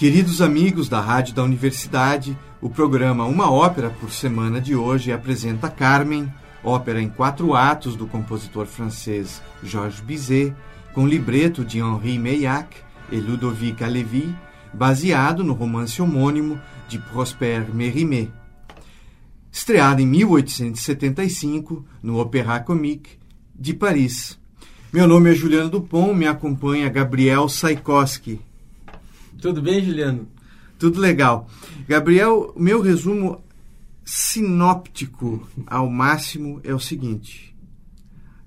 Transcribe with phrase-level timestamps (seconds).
[0.00, 5.68] Queridos amigos da Rádio da Universidade, o programa Uma Ópera por Semana de hoje apresenta
[5.68, 6.26] Carmen,
[6.64, 10.54] ópera em quatro atos do compositor francês Georges Bizet,
[10.94, 12.78] com libreto de Henri Meillac
[13.12, 14.34] e Ludovic Alevi,
[14.72, 16.58] baseado no romance homônimo
[16.88, 18.32] de Prosper Mérimée.
[19.52, 23.18] Estreada em 1875 no Opéra Comique
[23.54, 24.38] de Paris.
[24.90, 28.40] Meu nome é Juliano Dupont, me acompanha Gabriel Saikoski.
[29.38, 30.26] Tudo bem, Juliano?
[30.78, 31.46] Tudo legal.
[31.86, 33.42] Gabriel, meu resumo
[34.04, 37.54] sinóptico ao máximo é o seguinte: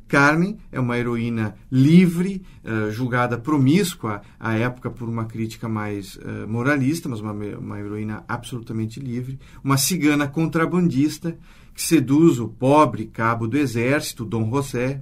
[0.08, 6.48] Carmen é uma heroína livre, uh, julgada promíscua à época por uma crítica mais uh,
[6.48, 11.38] moralista, mas uma, uma heroína absolutamente livre, uma cigana contrabandista
[11.74, 15.02] que seduz o pobre cabo do exército, Dom José,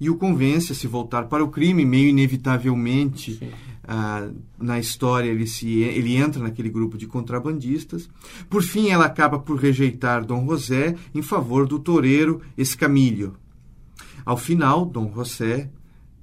[0.00, 3.38] e o convence a se voltar para o crime, meio inevitavelmente.
[4.58, 8.08] Na história ele, se, ele entra naquele grupo de contrabandistas.
[8.48, 13.34] Por fim, ela acaba por rejeitar Dom José em favor do toureiro Escamilho.
[14.24, 15.70] Ao final, Dom José,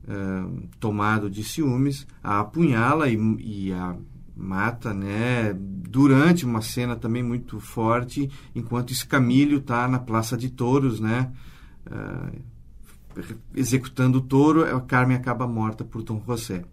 [0.07, 0.47] ah,
[0.79, 3.97] tomado de ciúmes, a apunhala e, e a
[4.33, 10.99] mata, né, durante uma cena também muito forte, enquanto Escamilho está na Praça de Touros,
[10.99, 11.31] né,
[11.87, 12.39] uh,
[13.55, 16.63] executando o touro, a Carmen acaba morta por Dom José.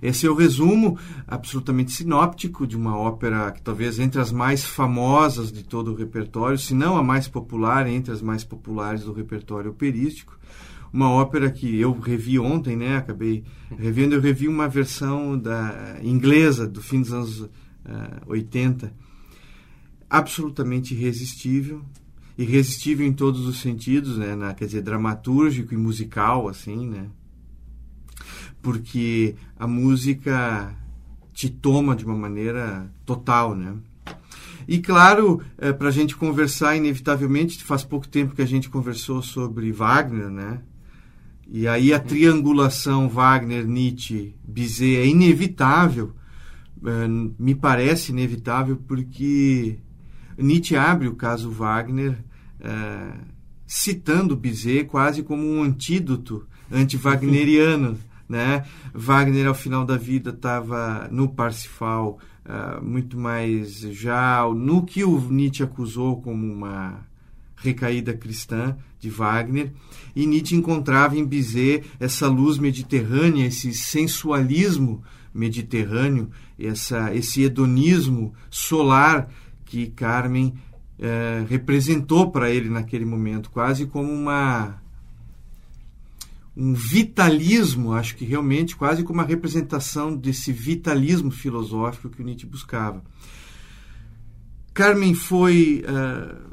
[0.00, 5.52] Esse é o resumo absolutamente sinóptico de uma ópera que talvez entre as mais famosas
[5.52, 9.70] de todo o repertório, se não a mais popular entre as mais populares do repertório
[9.70, 10.38] operístico.
[10.92, 12.98] Uma ópera que eu revi ontem, né?
[12.98, 13.44] Acabei
[13.78, 17.50] revendo, eu revi uma versão da inglesa do fim dos anos uh,
[17.86, 18.92] eh, 80,
[20.10, 21.82] absolutamente irresistível,
[22.36, 24.36] irresistível em todos os sentidos, né?
[24.36, 27.08] Na, quer dizer, dramatúrgico e musical, assim, né?
[28.62, 30.74] Porque a música
[31.32, 33.74] te toma de uma maneira total, né?
[34.66, 39.20] E claro, é, para a gente conversar, inevitavelmente, faz pouco tempo que a gente conversou
[39.22, 40.60] sobre Wagner, né?
[41.48, 46.14] E aí a triangulação Wagner-Nietzsche-Bizet é inevitável,
[46.84, 47.08] é,
[47.38, 49.78] me parece inevitável, porque
[50.38, 52.16] Nietzsche abre o caso Wagner
[52.60, 53.12] é,
[53.66, 57.98] citando Bizet quase como um antídoto anti-wagneriano.
[58.32, 58.64] Né?
[58.94, 65.20] Wagner, ao final da vida, estava no Parsifal uh, muito mais já no que o
[65.20, 67.06] Nietzsche acusou como uma
[67.56, 69.70] recaída cristã de Wagner,
[70.16, 75.02] e Nietzsche encontrava em Bizet essa luz mediterrânea, esse sensualismo
[75.34, 79.28] mediterrâneo, essa, esse hedonismo solar
[79.66, 80.54] que Carmen
[80.98, 84.81] é, representou para ele naquele momento, quase como uma
[86.56, 92.46] um vitalismo, acho que realmente quase como uma representação desse vitalismo filosófico que o Nietzsche
[92.46, 93.02] buscava.
[94.74, 96.52] Carmen foi uh,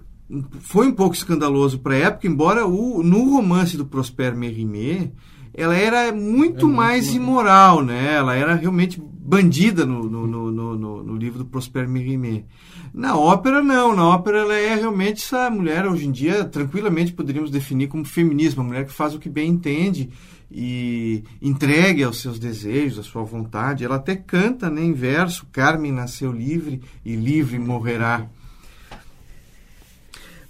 [0.60, 5.12] foi um pouco escandaloso para a época, embora o, no romance do Prosper Mérimée
[5.54, 8.14] ela era muito é mais muito imoral, né?
[8.14, 12.46] Ela era realmente bandida no, no, no, no, no livro do Prosper Mérimée.
[12.94, 13.96] Na ópera, não.
[13.96, 18.62] Na ópera, ela é realmente essa mulher, hoje em dia, tranquilamente poderíamos definir como feminismo,
[18.62, 20.10] uma mulher que faz o que bem entende
[20.52, 23.86] e entregue aos seus desejos, à sua vontade.
[23.86, 28.28] Ela até canta né, em verso: Carmen nasceu livre e livre morrerá.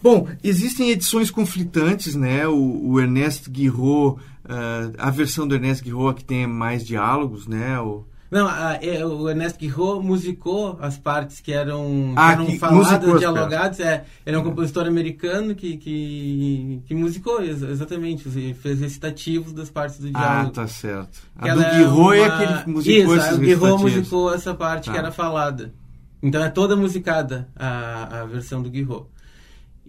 [0.01, 2.47] Bom, existem edições conflitantes, né?
[2.47, 7.79] O, o Ernest Guiraud, uh, a versão do Ernest Guiraud que tem mais diálogos, né?
[7.79, 12.45] O, não, a, é, o Ernesto Guirot musicou as partes que eram, ah, que eram
[12.45, 13.79] que faladas, dialogadas.
[13.79, 19.97] É, ele é um compositor americano que, que, que musicou, exatamente, fez recitativos das partes
[19.97, 20.49] do ah, diálogo.
[20.49, 21.23] Ah, tá certo.
[21.35, 22.15] A do Guirot é, uma...
[22.15, 24.91] é aquele que musicou Isso, esses o Guirot musicou essa parte tá.
[24.91, 25.73] que era falada.
[26.21, 29.07] Então é toda musicada a, a versão do Guirot.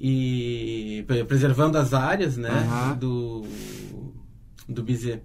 [0.01, 2.99] E preservando as áreas né, uh -huh.
[2.99, 3.45] do,
[4.67, 5.23] do Bizet.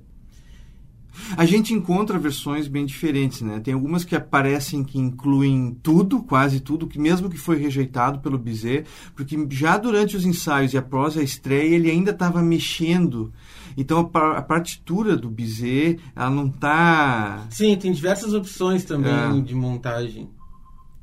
[1.37, 3.59] A gente encontra versões bem diferentes, né?
[3.59, 8.37] Tem algumas que aparecem que incluem tudo, quase tudo, que mesmo que foi rejeitado pelo
[8.37, 8.85] Bizet,
[9.15, 13.33] porque já durante os ensaios e após a estreia ele ainda estava mexendo.
[13.77, 17.45] Então a, partitura do Bizet, ela não está...
[17.49, 19.41] Sim, tem diversas opções também é.
[19.41, 20.29] de montagem.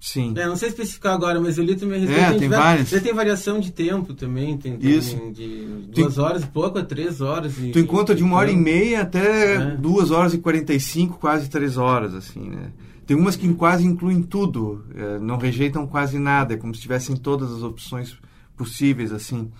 [0.02, 0.34] Sim.
[0.36, 2.90] É, não sei especificar agora, mas eu li também É, tem, tem várias.
[2.90, 5.16] Tem variação de tempo também, tem, Isso.
[5.30, 5.64] De
[5.94, 6.24] duas tem...
[6.24, 7.56] horas e pouco a três horas.
[7.56, 9.76] E, tu encontra de uma hora e meia até é.
[9.76, 12.72] duas horas e quarenta e cinco, quase três horas, assim, né?
[13.06, 17.14] Tem umas que quase incluem tudo, é, não rejeitam quase nada, é como se tivessem
[17.14, 18.16] todas as opções
[18.56, 19.52] possíveis, assim.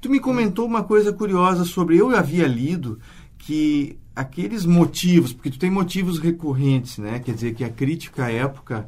[0.00, 3.00] Tu me comentou uma coisa curiosa sobre, eu havia lido
[3.36, 7.18] que aqueles motivos, porque tu tem motivos recorrentes, né?
[7.18, 8.86] Quer dizer que a crítica à época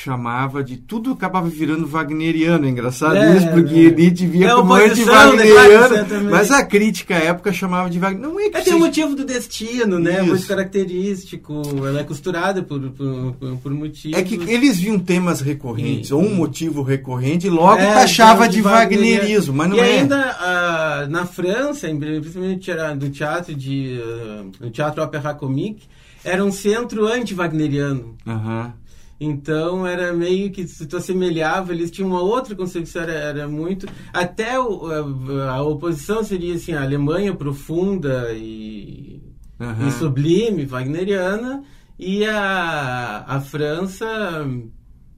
[0.00, 3.90] chamava de tudo acabava virando wagneriano, é engraçado é, isso, porque é.
[3.90, 8.22] Nietzsche via é como anti-wagneriano, né, mas a crítica à época chamava de Wagner.
[8.22, 10.20] Não é que é, tem o motivo do destino, né?
[10.20, 10.26] Isso.
[10.26, 14.16] Muito característico, ela é costurada por, por, por motivos.
[14.16, 18.48] É que eles viam temas recorrentes, e, ou um motivo recorrente, e logo é, taxava
[18.48, 19.96] de, de wagnerismo, mas não e é.
[19.96, 25.88] E ainda uh, na França, principalmente do teatro de uh, no teatro Opéra Comique,
[26.24, 28.16] era um centro anti-wagneriano.
[28.24, 28.72] Uhum.
[29.20, 33.86] Então era meio que se tu assemelhava, eles tinham uma outra concepção, era, era muito.
[34.12, 39.22] Até o, a, a, oposição seria assim, a Alemanha profunda e,
[39.58, 39.88] uhum.
[39.88, 41.64] e sublime, wagneriana,
[41.98, 44.06] e a, a França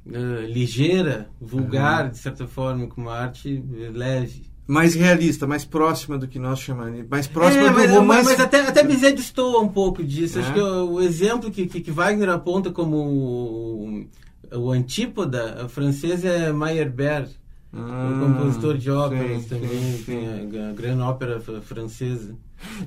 [0.06, 2.10] uh, ligeira, vulgar, uhum.
[2.10, 3.62] de certa forma, com uma arte
[3.92, 8.24] leve mais realista, mais próxima do que nós chamamos, mais próxima é, do mas, romance.
[8.30, 10.38] Mas, até, até Bizet destoa um pouco disso.
[10.38, 10.42] É.
[10.42, 14.06] Acho que o, o exemplo que, que, que, Wagner aponta como o,
[14.54, 17.28] o antípoda francês é Meyerbeer,
[17.72, 20.58] ah, o compositor de óperas sim, também, sim, sim.
[20.58, 22.36] a, a grande ópera francesa.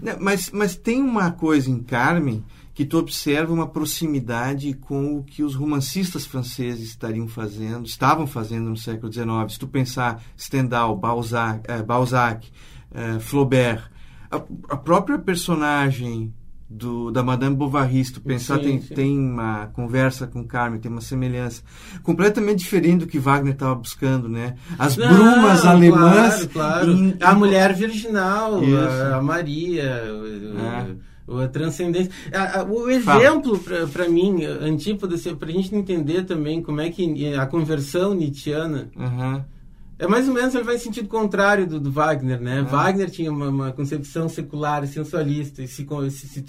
[0.02, 5.24] Não, mas, mas tem uma coisa em Carmen que tu observa uma proximidade com o
[5.24, 9.28] que os romancistas franceses estariam fazendo, estavam fazendo no século XIX.
[9.50, 12.52] Se tu pensar Stendhal, Balzac, eh, Balzac
[12.92, 13.92] eh, Flaubert,
[14.32, 14.38] a,
[14.74, 16.34] a, própria personagem
[16.74, 18.94] do, da Madame Bovary, se tu pensar, sim, tem, sim.
[18.96, 21.62] tem uma conversa com Carmen, tem uma semelhança
[22.02, 24.56] completamente diferente do que Wagner estava buscando, né?
[24.78, 26.46] As Não, brumas alemãs...
[26.46, 26.92] Claro, claro.
[26.92, 29.84] Em, a mulher virginal, a, a, Maria...
[29.84, 32.12] É a transcendência.
[32.70, 33.58] O exemplo,
[33.92, 38.90] para mim, antípoda, para a gente entender também como é que a conversão nietzschiana.
[38.96, 39.44] Uhum.
[40.04, 42.60] É mais ou menos, ele vai em sentido contrário do, do Wagner, né?
[42.60, 42.68] Uhum.
[42.68, 46.46] Wagner tinha uma, uma, concepção secular, sensualista, e se, se, se,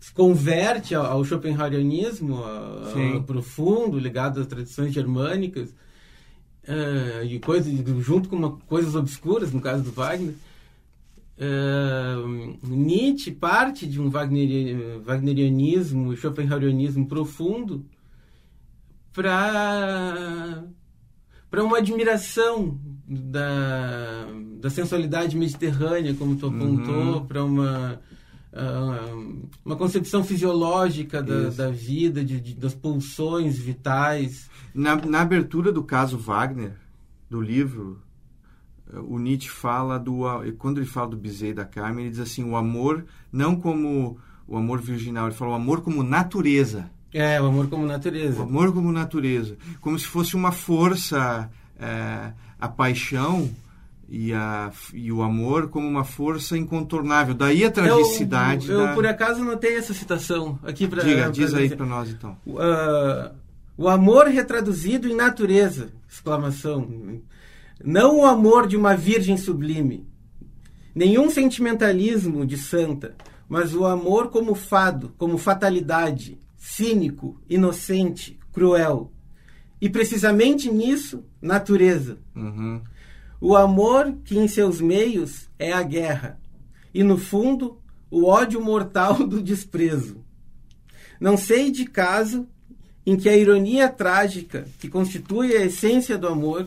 [0.00, 7.72] se converte ao, ao schopenhauerianismo a, a profundo, ligado às tradições germânicas, uh, e coisas,
[8.00, 10.34] junto com uma, coisas obscuras, no caso do Wagner.
[11.38, 17.84] Uh, Nietzsche parte de um Wagner, wagnerianismo, schopenhauerianismo profundo
[19.12, 20.43] para
[21.54, 24.26] para uma admiração da,
[24.60, 27.26] da sensualidade mediterrânea, como tu apontou, uhum.
[27.26, 28.00] para uma
[28.52, 34.50] uh, uma concepção fisiológica da, da vida, de, de, das pulsões vitais.
[34.74, 36.72] Na, na abertura do caso Wagner,
[37.30, 38.02] do livro,
[39.08, 40.22] o Nietzsche fala do
[40.58, 44.18] quando ele fala do Bizet e da Carmen ele diz assim o amor não como
[44.46, 48.40] o amor virginal ele fala o amor como natureza é o amor como natureza.
[48.40, 49.56] O amor como natureza.
[49.80, 53.48] Como se fosse uma força é, a paixão
[54.08, 57.32] e, a, e o amor como uma força incontornável.
[57.34, 58.94] Daí a tragicidade eu, eu da...
[58.94, 62.36] por acaso notei essa citação aqui para diga diz pra aí para nós então.
[62.46, 63.34] Uh,
[63.76, 66.88] o amor retraduzido em natureza exclamação.
[67.82, 70.06] Não o amor de uma virgem sublime,
[70.94, 73.14] nenhum sentimentalismo de santa,
[73.48, 79.12] mas o amor como fado, como fatalidade, cínico, inocente, cruel.
[79.78, 82.18] E precisamente nisso, natureza.
[82.34, 82.80] Uhum.
[83.38, 86.40] O amor que em seus meios é a guerra,
[86.94, 87.78] e no fundo,
[88.10, 90.24] o ódio mortal do desprezo.
[91.20, 92.48] Não sei de caso
[93.04, 96.66] em que a ironia trágica, que constitui a essência do amor,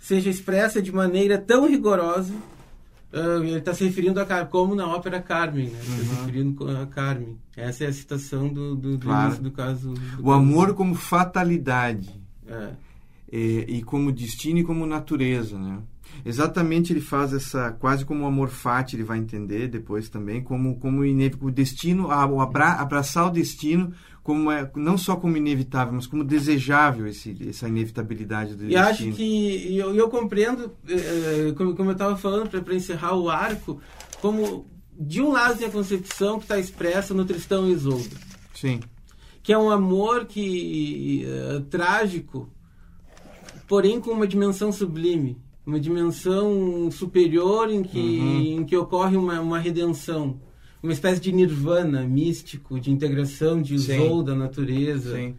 [0.00, 2.34] seja expressa de maneira tão rigorosa.
[3.12, 5.78] Uh, ele está se referindo a como na ópera Carmen, né?
[5.78, 6.04] Está uhum.
[6.04, 7.36] se referindo a Carmen.
[7.54, 9.36] Essa é a citação do, do, do claro.
[9.36, 9.92] do caso.
[9.92, 10.30] Do o caso.
[10.30, 12.18] amor como fatalidade.
[12.46, 12.70] É.
[13.30, 15.78] E, e, como destino e como natureza, né?
[16.24, 20.78] Exatamente ele faz essa quase como o amor fati ele vai entender depois também como
[20.78, 23.92] como o destino o abra, abraçar o destino
[24.22, 29.10] como é, não só como inevitável, mas como desejável esse, essa inevitabilidade do e destino.
[29.10, 33.80] acho que eu, eu compreendo, é, como, como eu estava falando para encerrar o arco,
[34.20, 34.64] como
[34.96, 38.16] de um lado tem a concepção que está expressa no Tristão e Isolda.
[38.54, 38.80] Sim.
[39.42, 42.48] Que é um amor que é, trágico,
[43.66, 48.40] porém com uma dimensão sublime, uma dimensão superior em que, uhum.
[48.40, 50.40] em que ocorre uma, uma redenção
[50.82, 55.14] uma espécie de nirvana místico, de integração de Zou da natureza.
[55.16, 55.36] Sim.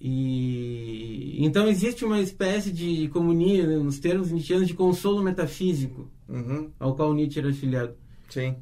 [0.00, 6.70] E então existe uma espécie de comunia, né, nos termos nietzscheanos, de consolo metafísico, uhum.
[6.78, 7.94] ao qual Nietzsche era afiliado.
[8.28, 8.54] Sim.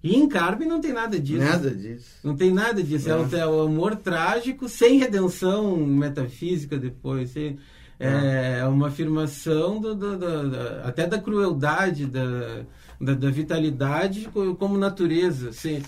[0.00, 1.40] E em Carmen não tem nada disso.
[1.40, 2.06] Nada disso.
[2.22, 3.10] Não tem nada disso.
[3.10, 7.30] É, o, é o amor trágico sem redenção metafísica depois.
[7.30, 7.58] Sem,
[7.98, 12.64] é, é uma afirmação do, do, do, até da crueldade, da,
[13.00, 15.50] da, da vitalidade como natureza.
[15.50, 15.82] Assim,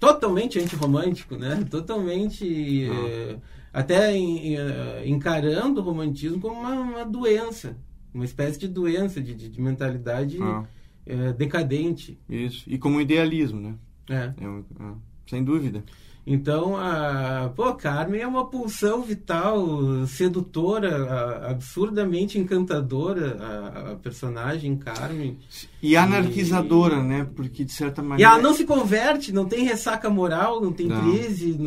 [0.00, 1.64] totalmente antirromântico, né?
[1.70, 2.90] Totalmente.
[2.90, 3.36] É,
[3.72, 7.76] até em, é, encarando o romantismo como uma, uma, doença,
[8.12, 10.64] uma espécie de doença, de, de, de mentalidade ah.
[11.06, 12.18] é, decadente.
[12.28, 12.64] Isso.
[12.66, 13.74] E como idealismo, né?
[14.10, 14.24] É.
[14.24, 14.92] é
[15.26, 15.84] sem dúvida.
[16.24, 25.36] Então, a, pô, Carmen é uma pulsão vital, sedutora, absurdamente encantadora, a, a, personagem Carmen.
[25.82, 27.28] E anarquizadora, e, né?
[27.34, 28.30] Porque, de certa maneira...
[28.30, 31.00] E ela não se converte, não tem ressaca moral, não tem não.
[31.00, 31.58] crise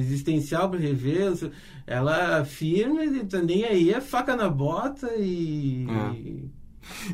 [0.00, 1.52] existencial para rever.
[1.86, 5.86] Ela firme, tá nem aí, é faca na bota e...
[5.88, 6.64] É.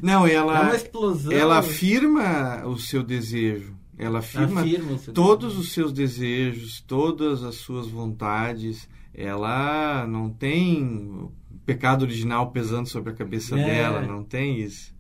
[0.03, 1.31] Não, ela, é uma explosão.
[1.31, 7.87] ela afirma o seu desejo ela afirma, afirma todos os seus desejos, todas as suas
[7.87, 8.89] vontades.
[9.13, 11.29] Ela não tem
[11.67, 13.65] pecado original pesando sobre a cabeça é.
[13.65, 14.95] dela, não tem isso.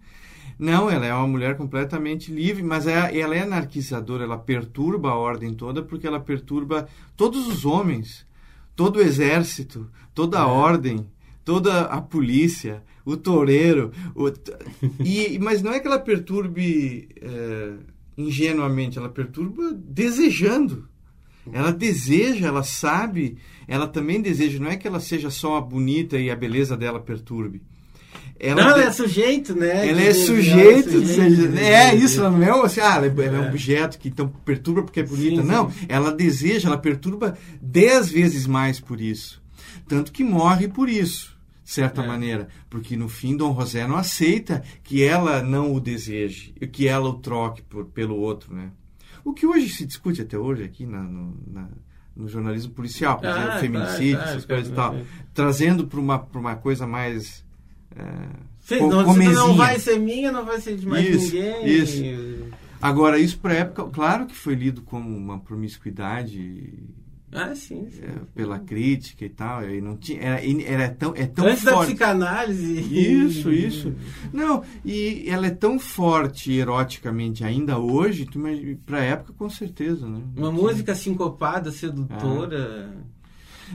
[0.58, 5.14] Não, ela é uma mulher completamente livre, mas é, ela é anarquizadora, ela perturba a
[5.14, 8.26] ordem toda porque ela perturba todos os homens,
[8.76, 10.44] todo o exército, toda a é.
[10.44, 11.06] ordem,
[11.42, 13.90] toda a polícia, o toureiro.
[14.14, 14.28] O,
[15.02, 17.08] e, mas não é que ela perturbe.
[17.22, 17.72] É,
[18.26, 20.88] ingenuamente, ela perturba desejando.
[21.52, 24.58] Ela deseja, ela sabe, ela também deseja.
[24.58, 27.62] Não é que ela seja só a bonita e a beleza dela perturbe.
[28.38, 29.88] Ela não, ela é sujeito, né?
[29.88, 33.48] Ela é sujeito, é, sujeito, é isso, não é assim, ah, ela é, é um
[33.48, 35.42] objeto que então perturba porque é bonita.
[35.42, 35.86] Sim, não, sim.
[35.88, 39.42] ela deseja, ela perturba dez vezes mais por isso.
[39.86, 41.29] Tanto que morre por isso
[41.70, 42.06] certa é.
[42.06, 47.08] maneira, porque no fim Dom José não aceita que ela não o deseje, que ela
[47.08, 48.72] o troque por, pelo outro, né?
[49.24, 51.68] O que hoje se discute até hoje aqui na, no, na,
[52.16, 54.96] no jornalismo policial, ah, feminicídio, tá, essas coisas e tal,
[55.32, 57.44] trazendo para uma, uma coisa mais
[57.94, 58.02] é,
[58.60, 61.66] Sim, não, não vai ser minha, não vai ser de mais isso, ninguém.
[61.66, 62.50] Isso.
[62.82, 66.72] Agora, isso para época, claro que foi lido como uma promiscuidade
[67.32, 67.88] ah, sim.
[67.90, 68.02] sim.
[68.02, 69.68] É, pela crítica e tal.
[69.68, 71.76] E não tinha, era, era tão, é tão Antes forte.
[71.76, 72.80] da psicanálise.
[72.80, 73.94] Isso, isso.
[74.32, 78.26] Não, e ela é tão forte eroticamente ainda hoje,
[78.84, 80.20] para a época, com certeza, né?
[80.36, 82.92] Uma música sincopada, sedutora.
[82.96, 83.10] Ah.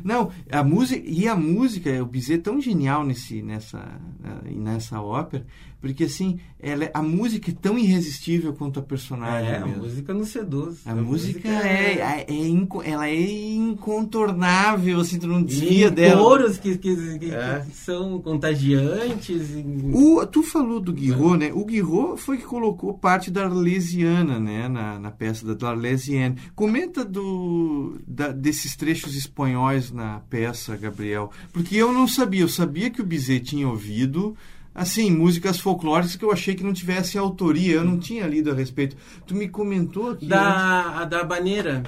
[0.03, 3.99] Não, a música e a música, o Bizet é tão genial nesse nessa
[4.45, 5.45] nessa ópera,
[5.85, 9.75] porque assim, ela, é, a música é tão irresistível quanto a personagem é, mesmo.
[9.75, 10.79] a música não seduz.
[10.83, 15.91] A, a música, música é, é, é inco, ela é incontornável, assim, tu não desvia
[15.91, 16.19] dela.
[16.19, 17.63] coros que, que, que, é.
[17.63, 19.49] que, são contagiantes.
[19.93, 21.51] O, tu falou do Guirot, né?
[21.53, 24.67] O Guirot foi que colocou parte da Arlesiana, né?
[24.67, 26.37] Na, na peça da Arlesienne.
[26.55, 31.31] Comenta do, da, desses trechos espanhóis na peça, Gabriel.
[31.51, 32.41] Porque eu não sabia.
[32.41, 34.35] Eu sabia que o Bizet tinha ouvido
[34.75, 38.53] assim, músicas folclóricas que eu achei que não tivesse autoria, eu não tinha lido a
[38.53, 38.97] respeito.
[39.25, 40.25] Tu me comentou aqui.
[40.25, 41.83] Da, a da Baneira.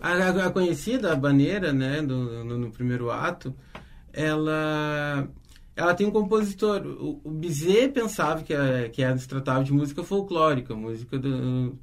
[0.00, 3.54] A, a, conhecida a Baneira, né, do, no, no, primeiro ato,
[4.12, 5.28] ela
[5.76, 6.80] ela tem um compositor.
[6.86, 11.78] O, o Bizet pensava que, é, que era, se tratava de música folclórica, música do.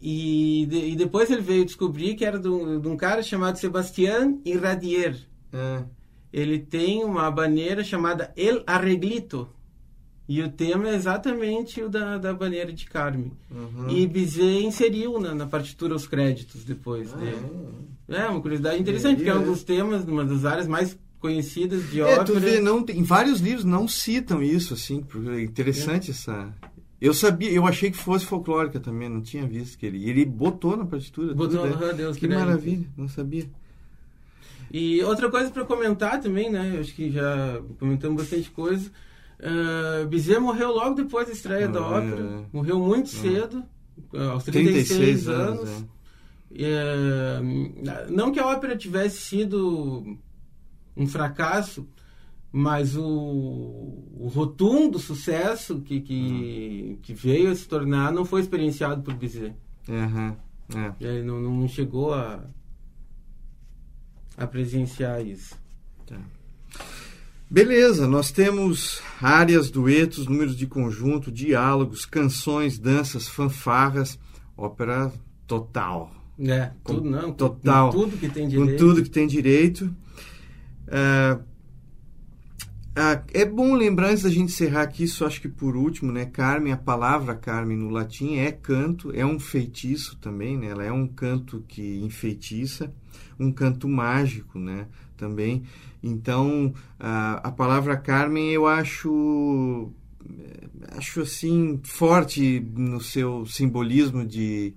[0.00, 3.58] E, de, e depois ele veio descobrir que era de um, de um cara chamado
[3.58, 5.16] Sebastián Irradier.
[5.52, 5.82] É.
[6.32, 9.48] Ele tem uma baneira chamada El Arreglito
[10.28, 13.32] e o tema é exatamente o da, da banheira de Carmen.
[13.50, 13.88] Uhum.
[13.88, 17.46] E Bizet inseriu na, na, partitura os créditos depois ah, dele.
[18.10, 18.16] É.
[18.18, 22.00] é uma curiosidade interessante, porque é um dos temas, uma das áreas mais conhecidas de
[22.00, 22.24] é, ópera.
[22.24, 25.02] Tu vê, não, em vários livros não citam isso, assim,
[25.34, 26.10] é interessante é.
[26.12, 26.54] essa...
[27.00, 30.08] Eu sabia, eu achei que fosse folclórica também, não tinha visto que ele...
[30.08, 31.32] Ele botou na partitura.
[31.32, 33.48] Botou, tudo, oh, Deus, que maravilha, não sabia.
[34.72, 36.78] E outra coisa para comentar também, né?
[36.80, 38.90] Acho que já comentamos bastante coisa
[39.38, 42.22] Uh, Bizet morreu logo depois da estreia ah, da ópera.
[42.22, 42.44] É.
[42.52, 43.20] Morreu muito ah.
[43.20, 43.64] cedo,
[44.12, 45.60] aos 36, 36 anos.
[45.60, 45.84] anos
[46.52, 47.40] é.
[47.40, 50.18] uh, não que a ópera tivesse sido
[50.96, 51.86] um fracasso,
[52.50, 56.98] mas o, o rotundo sucesso que, que, uhum.
[57.02, 59.54] que, veio a se tornar não foi experienciado por Bizet.
[59.88, 60.36] Uhum.
[60.74, 60.94] É.
[61.00, 62.44] Ele não, não chegou a,
[64.36, 65.54] a presenciar isso.
[66.06, 66.18] Tá.
[67.50, 74.18] Beleza, nós temos áreas, duetos, números de conjunto, diálogos, canções, danças, fanfarras,
[74.56, 75.12] ópera
[75.46, 76.12] total.
[76.38, 77.90] É, tudo não, total.
[77.90, 78.70] Com tudo que tem direito.
[78.70, 79.84] Com tudo que tem direito.
[80.86, 81.42] Uh,
[83.00, 86.24] Ah, é bom lembrar, antes da gente encerrar aqui, só acho que por último, né?
[86.26, 90.66] Carmen, a palavra Carmen no latim é canto, é um feitiço também, né?
[90.66, 92.92] Ela é um canto que enfeitiça,
[93.38, 94.88] um canto mágico, né?
[95.16, 95.62] Também.
[96.02, 99.92] Então, a, a palavra Carmen eu acho
[100.90, 104.74] acho assim forte no seu simbolismo de,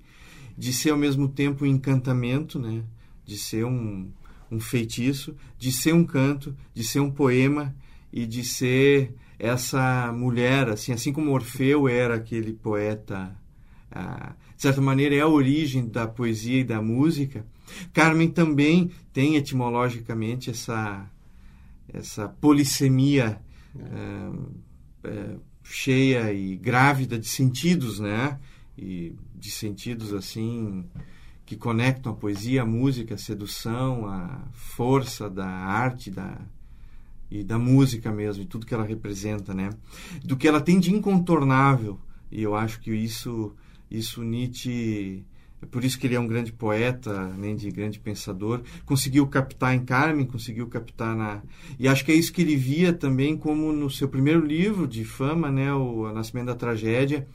[0.56, 2.84] de ser ao mesmo tempo um encantamento, né?
[3.26, 4.12] De ser um,
[4.52, 7.76] um feitiço, de ser um canto, de ser um poema
[8.12, 13.36] e de ser essa mulher, assim, assim como Orfeu era aquele poeta,
[13.92, 17.46] ah, de certa maneira é a origem da poesia e da música.
[17.94, 21.10] Carmen também tem etimologicamente essa
[21.94, 23.42] essa polissemia
[23.76, 25.10] é.
[25.10, 28.40] É, cheia e grávida de sentidos, né?
[28.78, 30.86] E de sentidos assim
[31.46, 36.40] que conectam a poesia, a música, a sedução, a força da arte, da
[37.32, 39.70] e da música mesmo, e tudo que ela representa, né?
[40.24, 41.98] Do que ela tem de incontornável.
[42.30, 43.56] E eu acho que isso
[43.90, 45.24] isso Nietzsche
[45.62, 48.62] é por isso que ele é um grande poeta, nem de grande pensador.
[48.84, 51.44] Conseguiu captar em Carmen, conseguiu captar na.
[51.80, 55.06] E acho que é isso que ele via também, como no seu primeiro livro de
[55.06, 57.28] fama, né, o Nascimento da Tragédia.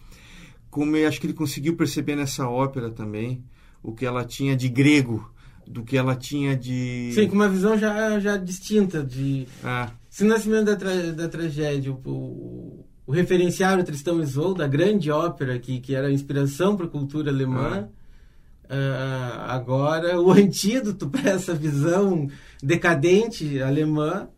[0.68, 3.44] Como eu acho que ele conseguiu perceber nessa ópera também
[3.82, 5.30] o que ela tinha de grego,
[5.66, 7.12] do que ela tinha de.
[7.14, 9.46] Sim, com uma visão já, já distinta de.
[9.64, 9.90] Ah.
[10.08, 11.12] Se o Nascimento da, tra...
[11.12, 16.12] da Tragédia, o, o referenciário Tristão e Isolda, a grande ópera que, que era a
[16.12, 17.88] inspiração para a cultura alemã.
[17.90, 17.96] Ah
[18.66, 22.28] Uh, agora, o antídoto para essa visão
[22.60, 24.28] decadente alemã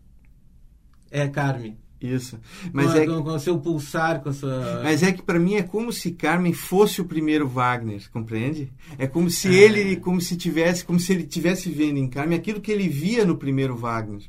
[1.10, 1.78] é Carmen.
[2.00, 2.38] Isso.
[2.72, 4.80] Mas com, é com, com o seu pulsar, com a sua.
[4.84, 8.72] Mas é que para mim é como se Carmen fosse o primeiro Wagner, compreende?
[8.96, 9.62] É como se é.
[9.62, 13.24] ele, como se tivesse, como se ele tivesse vendo em Carmen aquilo que ele via
[13.24, 14.22] no primeiro Wagner.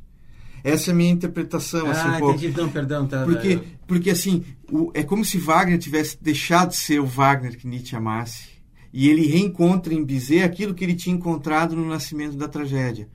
[0.63, 1.87] Essa é a minha interpretação.
[1.87, 2.57] Ah, assim, entendi.
[2.57, 3.07] Não, perdão.
[3.07, 3.63] Tá, porque, tá.
[3.87, 7.95] porque assim, o, é como se Wagner tivesse deixado de ser o Wagner que Nietzsche
[7.95, 8.59] amasse
[8.91, 13.07] e ele reencontra em Bizet aquilo que ele tinha encontrado no nascimento da tragédia.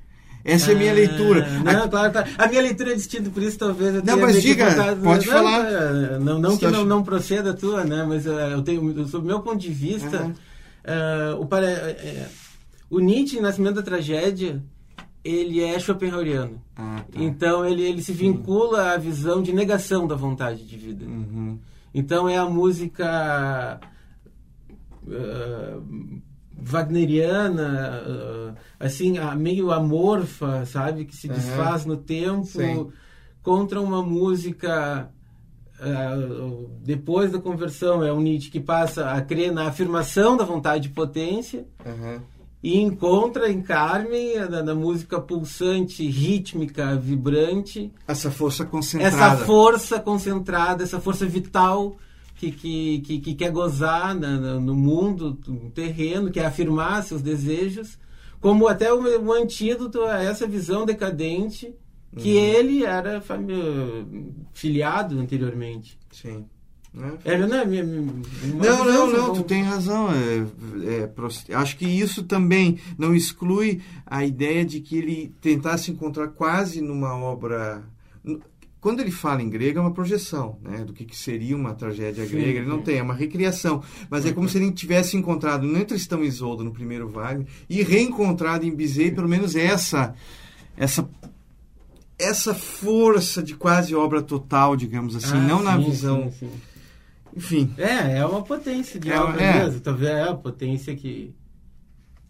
[0.45, 1.49] Essa é a minha ah, leitura.
[1.65, 1.89] Não, a...
[1.89, 2.29] claro, claro.
[2.37, 4.67] A minha leitura é distinta, por isso talvez eu tenha Não, mas diga,
[5.03, 5.73] pode não, falar.
[5.73, 8.05] É, não, não que não, não proceda a tua, né?
[8.07, 10.31] Mas uh, eu tenho, sob meu ponto de vista, uhum.
[10.31, 12.27] uh, o, para, uh,
[12.91, 14.63] o Nietzsche, Nascimento da Tragédia,
[15.25, 16.61] ele é Schopenhaueriano.
[16.77, 17.23] Ah, tá.
[17.23, 21.07] Então ele, ele se vincula à visão de negação da vontade de vida.
[21.07, 21.59] Uhum.
[21.95, 23.81] Então é a música
[25.07, 26.23] uh,
[26.57, 31.05] wagneriana, uh, assim, meio amorfa, sabe?
[31.05, 31.35] Que se uhum.
[31.35, 32.89] desfaz no tempo, Sim.
[33.43, 35.11] contra uma música.
[35.81, 40.85] Uh, depois da conversão, é um Nietzsche que passa a crer na afirmação da vontade
[40.85, 42.21] de potência uhum.
[42.63, 49.17] e encontra em Carmen, na, na, música pulsante, rítmica, vibrante, essa força concentrada.
[49.17, 51.97] Essa força concentrada, essa força vital
[52.51, 57.99] que, que, que, que quer gozar na, no mundo, no terreno, quer afirmar seus desejos,
[58.41, 61.75] como até o, o antídoto a essa visão decadente
[62.17, 62.43] que uhum.
[62.43, 63.23] ele era
[64.53, 65.99] filiado anteriormente.
[66.11, 66.45] Sim.
[67.25, 70.09] É, não, é, não, não, não, tu tem razão.
[70.13, 76.29] É, é, acho que isso também não exclui a ideia de que ele tentasse encontrar
[76.29, 77.83] quase numa obra
[78.85, 82.23] quando ele fala em grego, é uma projeção né, do que, que seria uma tragédia
[82.27, 82.59] sim, grega.
[82.59, 83.83] Ele não tem, é uma recriação.
[84.11, 87.83] Mas é como se ele tivesse encontrado no Tristão e Isolda, no primeiro Wagner, e
[87.83, 90.15] reencontrado em Bizet, pelo menos essa,
[90.77, 91.09] essa,
[92.19, 96.31] essa força de quase obra total, digamos assim, ah, não sim, na visão.
[96.31, 96.51] Sim,
[97.35, 97.75] Enfim.
[97.79, 99.65] É, é uma potência de é, obra é.
[99.65, 99.81] mesmo.
[99.81, 101.35] Talvez é a potência que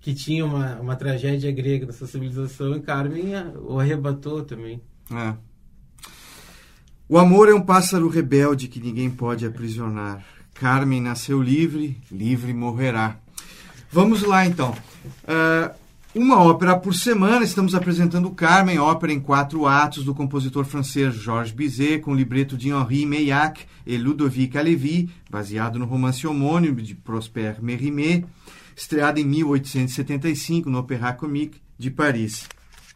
[0.01, 3.33] que tinha uma, uma tragédia grega dessa civilização e Carmen
[3.67, 4.81] o arrebatou também.
[5.11, 5.35] É.
[7.15, 10.21] O amor é um pássaro rebelde que ninguém pode aprisionar.
[10.53, 13.17] Carmen nasceu livre, livre morrerá.
[13.89, 14.75] Vamos lá então.
[15.23, 15.73] Uh,
[16.13, 21.55] uma ópera por semana, estamos apresentando Carmen, ópera em quatro atos do compositor francês Georges
[21.55, 27.63] Bizet, com libreto de Henri Meillac e Ludovic Alevi, baseado no romance homônimo de Prosper
[27.63, 28.25] Mérimée,
[28.75, 32.49] estreada em 1875 no Opéra Comique de Paris.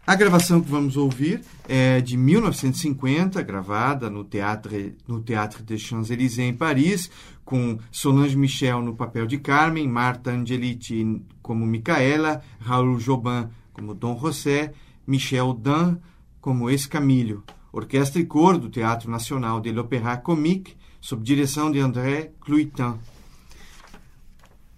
[0.08, 6.48] A gravação que vamos ouvir é de 1950, gravada no Théâtre, no Théâtre des Champs-Élysées,
[6.48, 7.10] em Paris,
[7.44, 14.18] com Solange Michel no papel de Carmen, Marta Angelici como Micaela, Raul Jobin como Dom
[14.18, 14.72] José,
[15.06, 15.98] Michel Dan
[16.40, 17.44] como Escamilho.
[17.70, 22.94] Orquestra e cor do Teatro Nacional de l'Opéra Comique, sob direção de André Cluitin.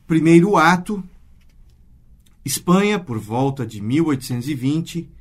[0.09, 1.01] Primeiro ato,
[2.45, 5.20] Espanha, por volta de 1820,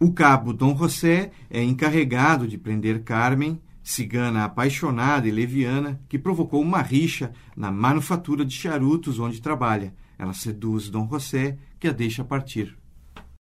[0.00, 6.62] O cabo Dom José é encarregado de prender Carmen, cigana apaixonada e leviana, que provocou
[6.62, 9.92] uma rixa na manufatura de charutos onde trabalha.
[10.16, 12.77] Ela seduz Dom José, que a deixa partir.